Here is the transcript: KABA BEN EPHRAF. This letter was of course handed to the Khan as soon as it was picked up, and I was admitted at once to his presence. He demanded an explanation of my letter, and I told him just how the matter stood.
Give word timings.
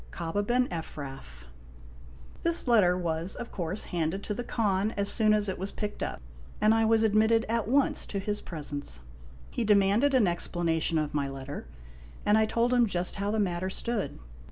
KABA 0.09 0.41
BEN 0.41 0.67
EPHRAF. 0.71 1.45
This 2.41 2.67
letter 2.67 2.97
was 2.97 3.35
of 3.35 3.51
course 3.51 3.85
handed 3.93 4.23
to 4.23 4.33
the 4.33 4.43
Khan 4.43 4.95
as 4.97 5.09
soon 5.11 5.31
as 5.31 5.47
it 5.47 5.59
was 5.59 5.71
picked 5.71 6.01
up, 6.01 6.19
and 6.59 6.73
I 6.73 6.85
was 6.85 7.03
admitted 7.03 7.45
at 7.47 7.67
once 7.67 8.07
to 8.07 8.17
his 8.17 8.41
presence. 8.41 9.01
He 9.51 9.63
demanded 9.63 10.15
an 10.15 10.25
explanation 10.25 10.97
of 10.97 11.13
my 11.13 11.29
letter, 11.29 11.67
and 12.25 12.35
I 12.35 12.47
told 12.47 12.73
him 12.73 12.87
just 12.87 13.17
how 13.17 13.29
the 13.29 13.37
matter 13.39 13.69
stood. 13.69 14.17